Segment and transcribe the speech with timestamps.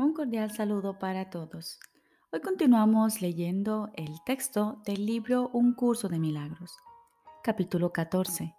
[0.00, 1.80] Un cordial saludo para todos.
[2.30, 6.76] Hoy continuamos leyendo el texto del libro Un curso de milagros,
[7.42, 8.54] capítulo 14.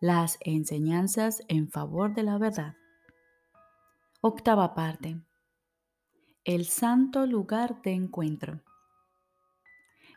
[0.00, 2.74] Las enseñanzas en favor de la verdad.
[4.22, 5.22] Octava parte.
[6.42, 8.60] El santo lugar de encuentro.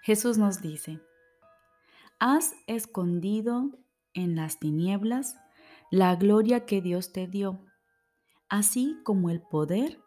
[0.01, 0.99] Jesús nos dice,
[2.17, 3.69] Has escondido
[4.15, 5.37] en las tinieblas
[5.91, 7.63] la gloria que Dios te dio,
[8.49, 10.03] así como el poder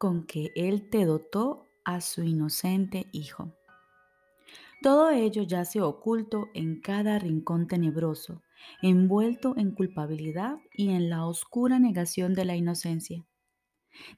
[0.00, 3.52] con que Él te dotó a su inocente Hijo.
[4.80, 8.40] Todo ello yace oculto en cada rincón tenebroso,
[8.80, 13.26] envuelto en culpabilidad y en la oscura negación de la inocencia.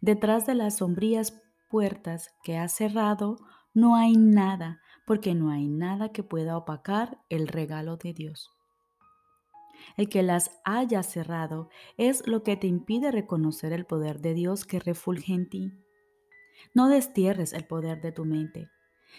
[0.01, 3.39] Detrás de las sombrías puertas que ha cerrado
[3.75, 8.53] no hay nada, porque no hay nada que pueda opacar el regalo de Dios.
[9.97, 14.65] El que las haya cerrado es lo que te impide reconocer el poder de Dios
[14.65, 15.73] que refulge en ti.
[16.75, 18.71] No destierres el poder de tu mente,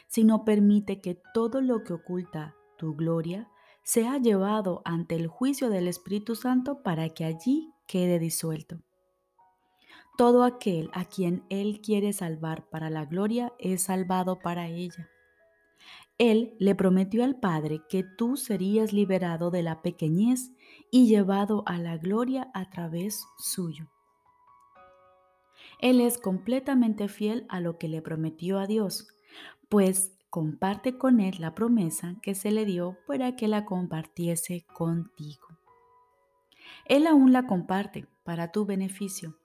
[0.08, 3.50] sino permite que todo lo que oculta tu gloria
[3.84, 8.80] sea llevado ante el juicio del Espíritu Santo para que allí quede disuelto.
[10.18, 15.09] Todo aquel a quien Él quiere salvar para la gloria es salvado para ella.
[16.18, 20.52] Él le prometió al Padre que tú serías liberado de la pequeñez
[20.94, 23.90] y llevado a la gloria a través suyo.
[25.80, 29.08] Él es completamente fiel a lo que le prometió a Dios,
[29.70, 35.48] pues comparte con Él la promesa que se le dio para que la compartiese contigo.
[36.86, 39.40] Él aún la comparte para tu beneficio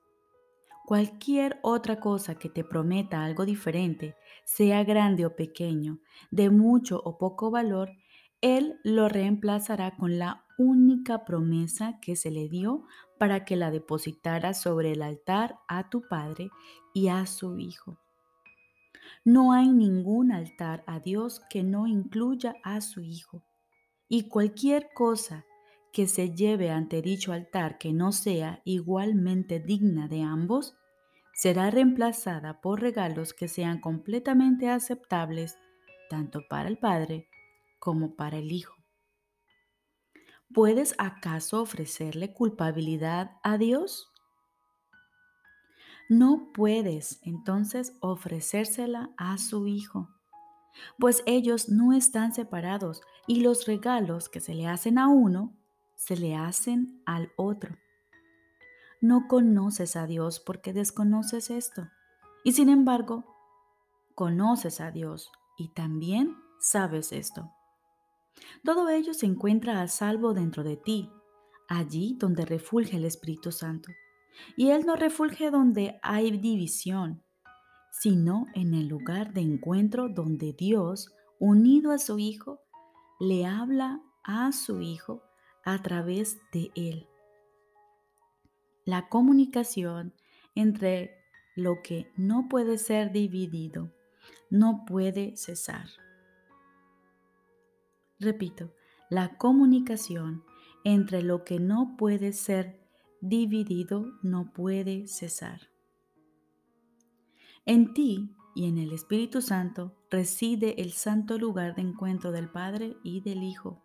[0.89, 5.99] Cualquier otra cosa que te prometa algo diferente, sea grande o pequeño,
[6.31, 7.91] de mucho o poco valor,
[8.41, 12.85] Él lo reemplazará con la única promesa que se le dio
[13.19, 16.51] para que la depositara sobre el altar a tu Padre
[16.93, 17.99] y a su Hijo.
[19.25, 23.43] No hay ningún altar a Dios que no incluya a su Hijo.
[24.09, 25.45] Y cualquier cosa
[25.93, 30.77] que se lleve ante dicho altar que no sea igualmente digna de ambos,
[31.35, 35.57] será reemplazada por regalos que sean completamente aceptables
[36.11, 37.29] tanto para el Padre
[37.79, 38.78] como para el Hijo.
[40.53, 44.11] ¿Puedes acaso ofrecerle culpabilidad a Dios?
[46.09, 50.09] No puedes entonces ofrecérsela a su Hijo,
[50.99, 55.55] pues ellos no están separados y los regalos que se le hacen a uno
[55.97, 57.77] se le hacen al otro
[59.01, 61.89] no conoces a Dios porque desconoces esto.
[62.45, 63.25] Y sin embargo,
[64.15, 67.53] conoces a Dios y también sabes esto.
[68.65, 71.11] Todo ello se encuentra a salvo dentro de ti,
[71.69, 73.91] allí donde refulge el Espíritu Santo.
[74.57, 77.23] Y Él no refulge donde hay división,
[77.91, 82.61] sino en el lugar de encuentro donde Dios, unido a su Hijo,
[83.19, 85.23] le habla a su Hijo
[85.65, 87.09] a través de Él
[88.89, 90.15] la comunicación
[90.55, 91.15] entre
[91.55, 93.93] lo que no puede ser dividido
[94.49, 95.89] no puede cesar.
[98.19, 98.75] Repito,
[99.11, 100.45] la comunicación
[100.85, 102.81] entre lo que no puede ser
[103.21, 105.71] dividido no puede cesar.
[107.65, 112.97] En ti y en el Espíritu Santo reside el santo lugar de encuentro del Padre
[113.03, 113.85] y del Hijo,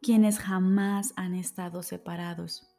[0.00, 2.76] quienes jamás han estado separados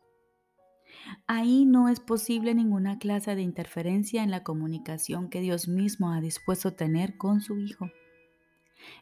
[1.25, 6.21] Ahí no es posible ninguna clase de interferencia en la comunicación que Dios mismo ha
[6.21, 7.91] dispuesto tener con su Hijo.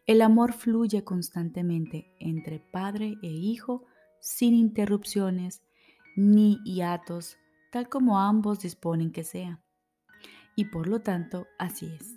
[0.05, 3.85] El amor fluye constantemente entre Padre e Hijo
[4.19, 5.61] sin interrupciones
[6.15, 7.37] ni hiatos,
[7.71, 9.61] tal como ambos disponen que sea.
[10.55, 12.15] Y por lo tanto, así es.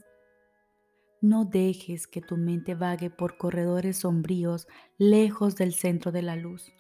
[1.21, 6.73] No dejes que tu mente vague por corredores sombríos lejos del centro de la luz.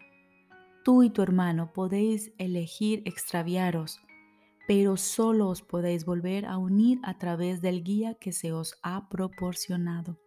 [0.84, 4.00] Tú y tu hermano podéis elegir extraviaros,
[4.68, 9.08] pero solo os podéis volver a unir a través del guía que se os ha
[9.08, 10.20] proporcionado.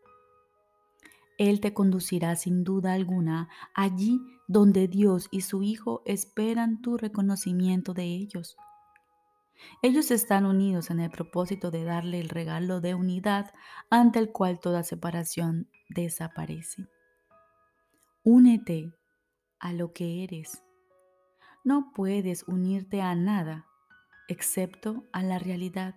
[1.42, 7.96] Él te conducirá sin duda alguna allí donde Dios y su Hijo esperan tu reconocimiento
[7.96, 8.56] de ellos.
[9.82, 13.56] Ellos están unidos en el propósito de darle el regalo de unidad
[13.90, 16.86] ante el cual toda separación desaparece.
[18.24, 18.94] Únete
[19.58, 20.62] a lo que eres.
[21.64, 23.66] No puedes unirte a nada
[24.28, 25.96] excepto a la realidad.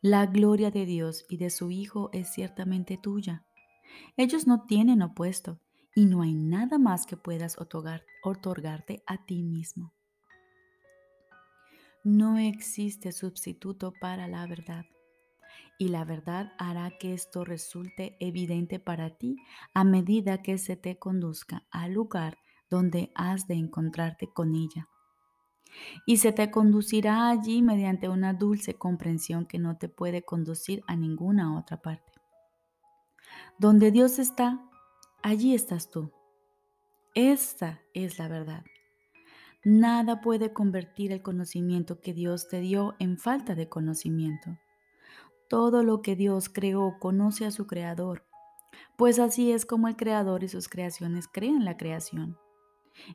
[0.00, 3.46] La gloria de Dios y de su Hijo es ciertamente tuya.
[4.16, 5.60] Ellos no tienen opuesto
[5.94, 9.94] y no hay nada más que puedas otorgar, otorgarte a ti mismo.
[12.04, 14.84] No existe sustituto para la verdad.
[15.78, 19.36] Y la verdad hará que esto resulte evidente para ti
[19.74, 22.38] a medida que se te conduzca al lugar
[22.70, 24.88] donde has de encontrarte con ella.
[26.06, 30.96] Y se te conducirá allí mediante una dulce comprensión que no te puede conducir a
[30.96, 32.15] ninguna otra parte.
[33.58, 34.60] Donde Dios está,
[35.22, 36.12] allí estás tú.
[37.14, 38.64] Esta es la verdad.
[39.64, 44.58] Nada puede convertir el conocimiento que Dios te dio en falta de conocimiento.
[45.48, 48.26] Todo lo que Dios creó conoce a su creador,
[48.98, 52.36] pues así es como el creador y sus creaciones crean la creación.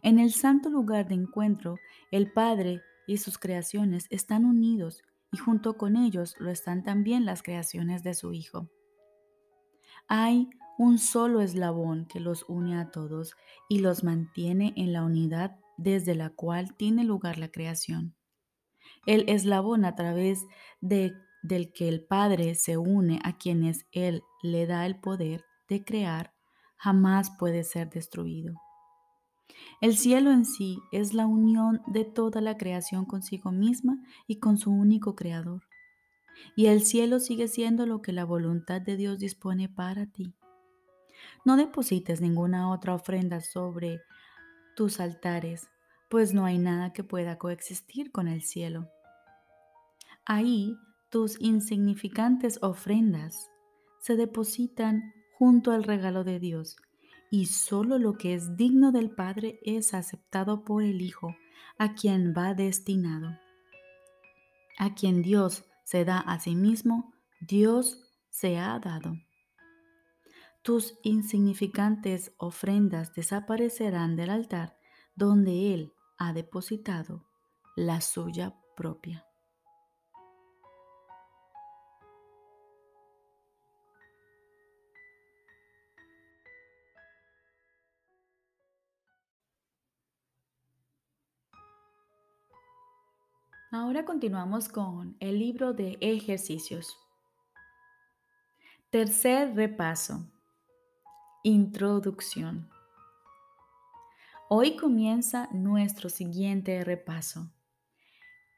[0.02, 1.78] En el santo lugar de encuentro,
[2.10, 7.44] el Padre y sus creaciones están unidos y junto con ellos lo están también las
[7.44, 8.70] creaciones de su Hijo.
[10.08, 13.36] Hay un solo eslabón que los une a todos
[13.70, 18.16] y los mantiene en la unidad desde la cual tiene lugar la creación.
[19.06, 20.46] El eslabón a través
[20.80, 21.14] de,
[21.44, 26.34] del que el Padre se une a quienes Él le da el poder de crear
[26.78, 28.56] jamás puede ser destruido.
[29.82, 34.58] El cielo en sí es la unión de toda la creación consigo misma y con
[34.58, 35.64] su único creador.
[36.56, 40.34] Y el cielo sigue siendo lo que la voluntad de Dios dispone para ti.
[41.46, 44.02] No deposites ninguna otra ofrenda sobre
[44.76, 45.70] tus altares,
[46.10, 48.90] pues no hay nada que pueda coexistir con el cielo.
[50.26, 50.78] Ahí
[51.10, 53.50] tus insignificantes ofrendas
[54.00, 56.78] se depositan junto al regalo de Dios,
[57.30, 61.36] y solo lo que es digno del Padre es aceptado por el Hijo,
[61.78, 63.40] a quien va destinado.
[64.78, 68.00] A quien Dios se da a sí mismo, Dios
[68.30, 69.16] se ha dado.
[70.62, 74.78] Tus insignificantes ofrendas desaparecerán del altar
[75.16, 77.26] donde Él ha depositado
[77.76, 79.26] la suya propia.
[93.74, 96.98] Ahora continuamos con el libro de ejercicios.
[98.90, 100.30] Tercer repaso.
[101.44, 102.70] Introducción.
[104.50, 107.50] Hoy comienza nuestro siguiente repaso.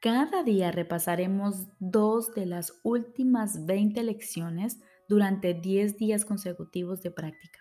[0.00, 7.60] Cada día repasaremos dos de las últimas 20 lecciones durante 10 días consecutivos de práctica.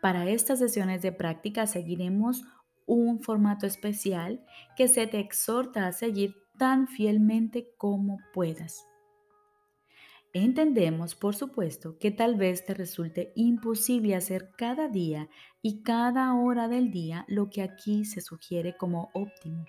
[0.00, 2.42] Para estas sesiones de práctica seguiremos
[2.86, 4.42] un formato especial
[4.78, 8.86] que se te exhorta a seguir tan fielmente como puedas.
[10.32, 15.28] Entendemos, por supuesto, que tal vez te resulte imposible hacer cada día
[15.62, 19.64] y cada hora del día lo que aquí se sugiere como óptimo.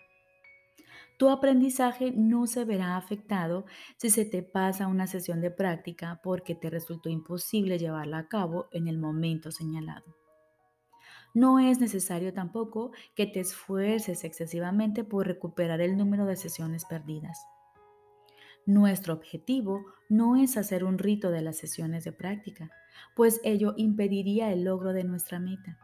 [1.18, 3.66] Tu aprendizaje no se verá afectado
[3.98, 8.68] si se te pasa una sesión de práctica porque te resultó imposible llevarla a cabo
[8.72, 10.25] en el momento señalado.
[11.36, 17.46] No es necesario tampoco que te esfuerces excesivamente por recuperar el número de sesiones perdidas.
[18.66, 22.72] Nuestro objetivo no es hacer un rito de las sesiones de práctica,
[23.18, 25.78] pues ello impediría el logro de nuestra meta.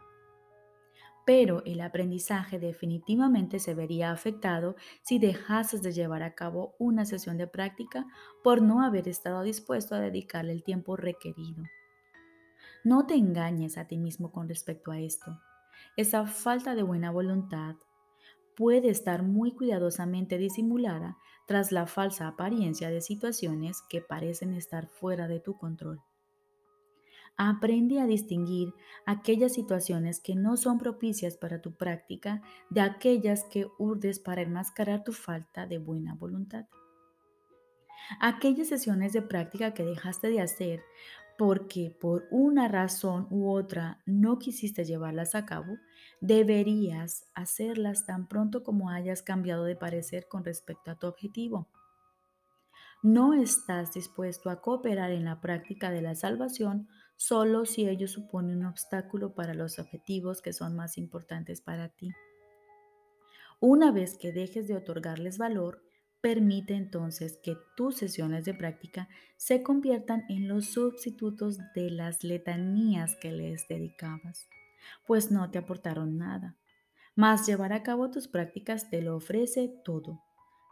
[1.26, 7.36] Pero el aprendizaje definitivamente se vería afectado si dejases de llevar a cabo una sesión
[7.36, 8.06] de práctica
[8.42, 11.62] por no haber estado dispuesto a dedicarle el tiempo requerido.
[12.84, 15.38] No te engañes a ti mismo con respecto a esto.
[15.96, 17.76] Esa falta de buena voluntad
[18.56, 25.28] puede estar muy cuidadosamente disimulada tras la falsa apariencia de situaciones que parecen estar fuera
[25.28, 26.00] de tu control.
[27.36, 28.72] Aprende a distinguir
[29.04, 35.04] aquellas situaciones que no son propicias para tu práctica de aquellas que urdes para enmascarar
[35.04, 36.66] tu falta de buena voluntad.
[38.20, 40.82] Aquellas sesiones de práctica que dejaste de hacer
[41.44, 45.76] porque por una razón u otra no quisiste llevarlas a cabo,
[46.20, 51.68] deberías hacerlas tan pronto como hayas cambiado de parecer con respecto a tu objetivo.
[53.02, 58.54] No estás dispuesto a cooperar en la práctica de la salvación solo si ello supone
[58.56, 62.12] un obstáculo para los objetivos que son más importantes para ti.
[63.58, 65.82] Una vez que dejes de otorgarles valor,
[66.22, 73.16] Permite entonces que tus sesiones de práctica se conviertan en los sustitutos de las letanías
[73.16, 74.46] que les dedicabas,
[75.04, 76.56] pues no te aportaron nada.
[77.16, 80.22] Mas llevar a cabo tus prácticas te lo ofrece todo.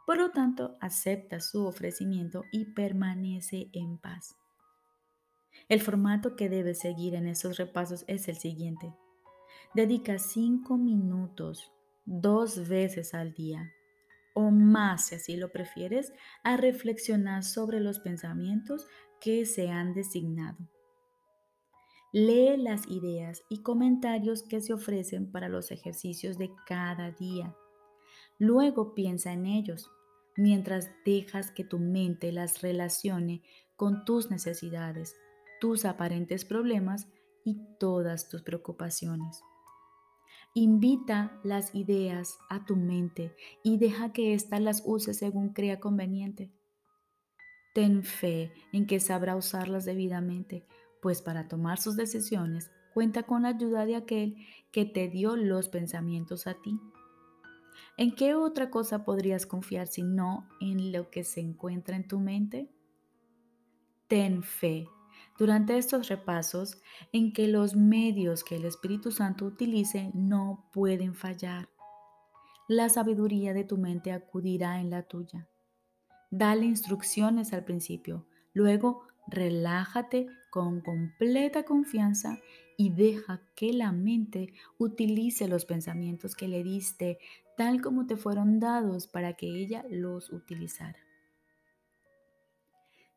[0.06, 4.36] Por lo tanto, acepta su ofrecimiento y permanece en paz.
[5.68, 8.94] El formato que debes seguir en esos repasos es el siguiente.
[9.74, 11.72] Dedica cinco minutos
[12.04, 13.72] dos veces al día
[14.40, 18.86] o más, si así lo prefieres, a reflexionar sobre los pensamientos
[19.20, 20.58] que se han designado.
[22.12, 27.54] Lee las ideas y comentarios que se ofrecen para los ejercicios de cada día.
[28.38, 29.90] Luego piensa en ellos,
[30.36, 33.42] mientras dejas que tu mente las relacione
[33.76, 35.14] con tus necesidades,
[35.60, 37.06] tus aparentes problemas
[37.44, 39.42] y todas tus preocupaciones.
[40.54, 46.50] Invita las ideas a tu mente y deja que ésta las use según crea conveniente.
[47.72, 50.66] Ten fe en que sabrá usarlas debidamente,
[51.00, 55.68] pues para tomar sus decisiones cuenta con la ayuda de aquel que te dio los
[55.68, 56.80] pensamientos a ti.
[57.96, 62.18] ¿En qué otra cosa podrías confiar si no en lo que se encuentra en tu
[62.18, 62.68] mente?
[64.08, 64.88] Ten fe
[65.40, 66.82] durante estos repasos
[67.12, 71.70] en que los medios que el Espíritu Santo utilice no pueden fallar.
[72.68, 75.48] La sabiduría de tu mente acudirá en la tuya.
[76.30, 82.38] Dale instrucciones al principio, luego relájate con completa confianza
[82.76, 87.18] y deja que la mente utilice los pensamientos que le diste
[87.56, 91.09] tal como te fueron dados para que ella los utilizara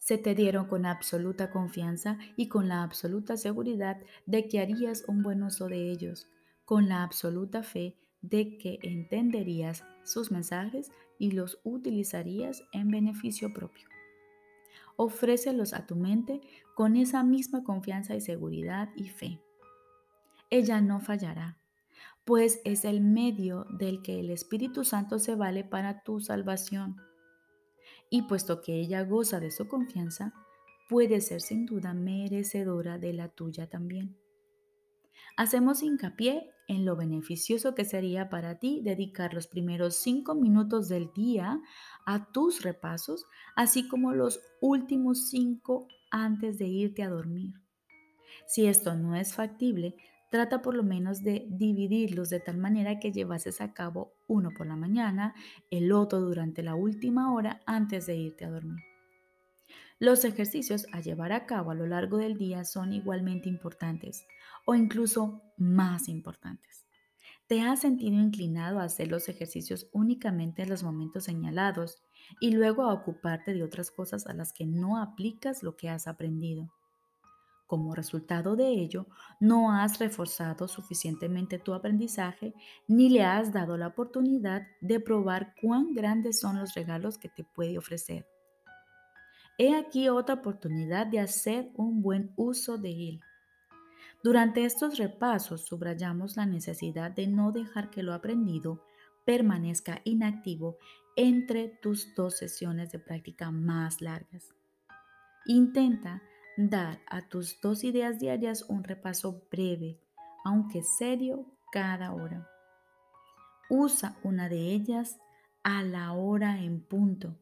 [0.04, 5.24] se te dieron con absoluta confianza y con la absoluta seguridad de que harías un
[5.24, 6.28] buen uso de ellos,
[6.66, 13.88] con la absoluta fe de que entenderías sus mensajes y los utilizarías en beneficio propio.
[14.98, 16.42] Ofrécelos a tu mente
[16.76, 19.40] con esa misma confianza y seguridad y fe.
[20.50, 21.58] Ella no fallará,
[22.26, 26.98] pues es el medio del que el Espíritu Santo se vale para tu salvación
[28.13, 30.36] y puesto que ella goza de su confianza,
[30.88, 34.15] puede ser sin duda merecedora de la tuya también.
[35.36, 41.12] Hacemos hincapié en lo beneficioso que sería para ti dedicar los primeros cinco minutos del
[41.12, 41.60] día
[42.05, 47.55] a tus repasos, así como los últimos cinco antes de irte a dormir.
[48.46, 49.96] Si esto no es factible,
[50.34, 54.68] Trata por lo menos de dividirlos de tal manera que llevases a cabo uno por
[54.68, 55.34] la mañana,
[55.70, 58.84] el otro durante la última hora antes de irte a dormir.
[60.00, 64.25] Los ejercicios a llevar a cabo a lo largo del día son igualmente importantes
[64.65, 66.86] o incluso más importantes.
[67.48, 72.03] ¿Te has sentido inclinado a hacer los ejercicios únicamente en los momentos señalados
[72.39, 76.08] y luego a ocuparte de otras cosas a las que no aplicas lo que has
[76.08, 76.70] aprendido?
[77.74, 79.08] Como resultado de ello,
[79.39, 82.53] no has reforzado suficientemente tu aprendizaje
[82.88, 87.44] ni le has dado la oportunidad de probar cuán grandes son los regalos que te
[87.44, 88.27] puede ofrecer.
[89.58, 93.22] He aquí otra oportunidad de hacer un buen uso de él.
[94.24, 98.84] Durante estos repasos subrayamos la necesidad de no dejar que lo aprendido
[99.25, 100.77] permanezca inactivo
[101.15, 104.53] entre tus dos sesiones de práctica más largas.
[105.48, 106.22] Intenta
[106.58, 110.00] dar a tus dos ideas diarias un repaso breve,
[110.44, 112.48] aunque serio, cada hora.
[113.70, 115.18] Usa una de ellas
[115.64, 117.40] a la hora en punto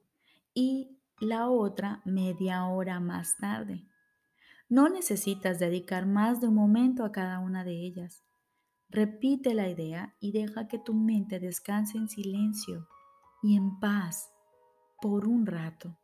[0.54, 3.86] y la otra media hora más tarde.
[4.70, 8.24] No necesitas dedicar más de un momento a cada una de ellas.
[8.90, 12.88] Repite la idea y deja que tu mente descanse en silencio
[13.44, 14.32] y en paz
[15.02, 16.01] por un rato.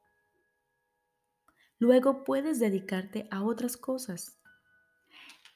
[1.79, 4.39] Luego puedes dedicarte a otras cosas.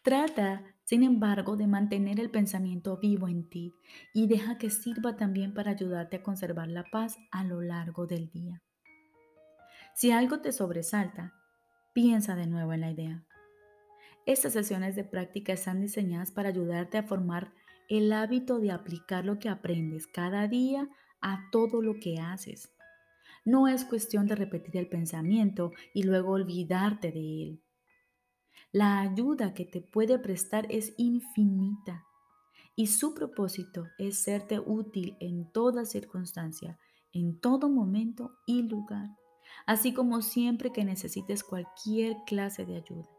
[0.03, 3.73] Trata, sin embargo, de mantener el pensamiento vivo en ti
[4.13, 8.29] y deja que sirva también para ayudarte a conservar la paz a lo largo del
[8.29, 8.61] día.
[9.95, 11.33] Si algo te sobresalta,
[11.93, 13.23] piensa de nuevo en la idea.
[14.25, 17.53] Estas sesiones de práctica están diseñadas para ayudarte a formar
[17.89, 20.87] el hábito de aplicar lo que aprendes cada día
[21.21, 22.71] a todo lo que haces.
[23.43, 27.63] No es cuestión de repetir el pensamiento y luego olvidarte de él.
[28.71, 32.05] La ayuda que te puede prestar es infinita
[32.75, 36.79] y su propósito es serte útil en toda circunstancia,
[37.12, 39.10] en todo momento y lugar,
[39.65, 43.10] así como siempre que necesites cualquier clase de ayuda.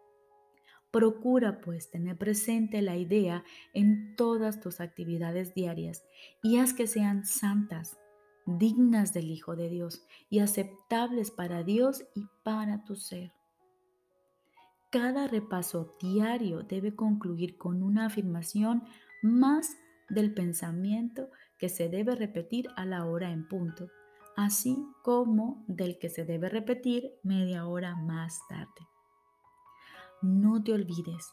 [0.91, 6.05] Procura pues tener presente la idea en todas tus actividades diarias
[6.43, 7.99] y haz que sean santas,
[8.47, 13.33] dignas del Hijo de Dios y aceptables para Dios y para tu ser.
[14.91, 18.85] Cada repaso diario debe concluir con una afirmación
[19.23, 19.77] más
[20.09, 23.89] del pensamiento que se debe repetir a la hora en punto,
[24.37, 28.89] así como del que se debe repetir media hora más tarde.
[30.21, 31.33] No te olvides,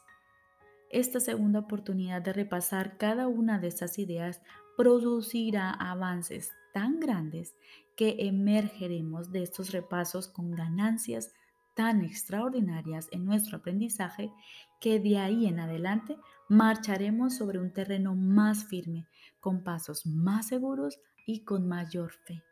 [0.90, 4.40] esta segunda oportunidad de repasar cada una de estas ideas
[4.76, 7.54] producirá avances tan grandes
[7.96, 11.32] que emergeremos de estos repasos con ganancias
[11.74, 14.32] tan extraordinarias en nuestro aprendizaje
[14.80, 16.16] que de ahí en adelante
[16.48, 19.06] marcharemos sobre un terreno más firme,
[19.40, 22.42] con pasos más seguros y con mayor fe.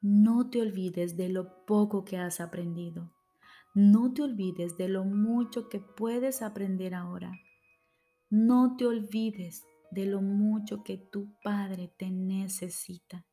[0.00, 3.10] No te olvides de lo poco que has aprendido.
[3.74, 7.32] No te olvides de lo mucho que puedes aprender ahora.
[8.30, 13.24] No te olvides de lo mucho que tu Padre te necesita,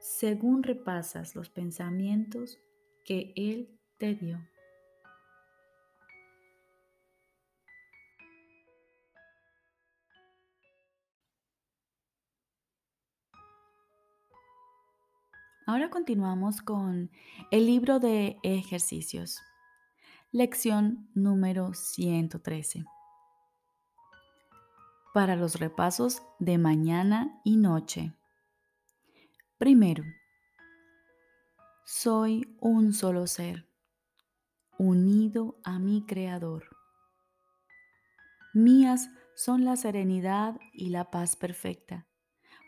[0.00, 2.58] según repasas los pensamientos
[3.04, 4.40] que Él te dio.
[15.66, 17.10] Ahora continuamos con
[17.50, 19.40] el libro de ejercicios.
[20.30, 22.84] Lección número 113.
[25.14, 28.12] Para los repasos de mañana y noche.
[29.58, 30.02] Primero,
[31.84, 33.64] soy un solo ser,
[34.76, 36.64] unido a mi Creador.
[38.54, 42.08] Mías son la serenidad y la paz perfecta,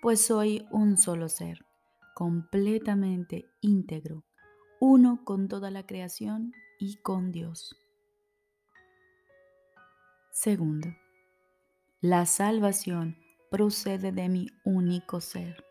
[0.01, 1.67] pues soy un solo ser
[2.15, 4.25] completamente íntegro,
[4.79, 7.75] uno con toda la creación y con Dios.
[10.31, 10.95] Segundo,
[12.07, 13.17] la salvación
[13.51, 15.65] procede de mi único ser.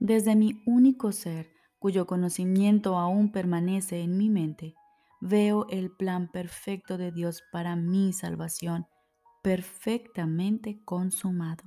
[0.00, 4.74] Desde mi único ser, cuyo conocimiento aún permanece en mi mente,
[5.20, 8.88] veo el plan perfecto de Dios para mi salvación
[9.40, 11.62] perfectamente consumado.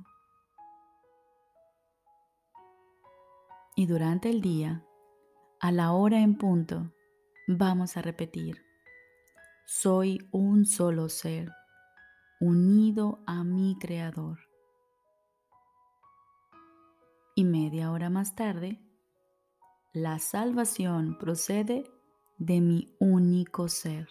[3.76, 4.84] Y durante el día,
[5.58, 6.92] a la hora en punto,
[7.48, 8.62] vamos a repetir,
[9.64, 11.50] soy un solo ser,
[12.44, 14.38] unido a mi Creador.
[17.34, 18.80] Y media hora más tarde,
[19.94, 21.90] la salvación procede
[22.36, 24.08] de mi único ser.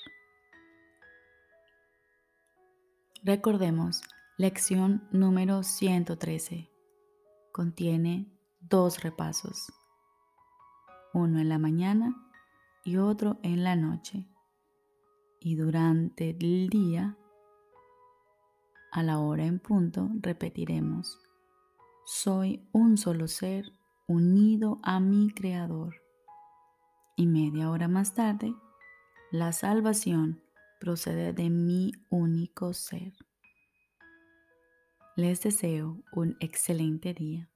[3.23, 4.01] Recordemos,
[4.38, 6.71] lección número 113.
[7.51, 9.71] Contiene dos repasos,
[11.13, 12.15] uno en la mañana
[12.84, 14.27] y otro en la noche.
[15.39, 17.15] Y durante el día,
[18.93, 21.19] a la hora en punto, repetiremos,
[22.06, 23.73] soy un solo ser
[24.08, 25.95] unido a mi Creador.
[27.15, 28.53] Y media hora más tarde,
[29.32, 30.43] la salvación
[30.79, 33.13] procede de mi único ser.
[35.15, 37.49] Les deseo un excelente día.